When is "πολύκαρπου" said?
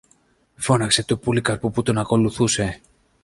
1.19-1.71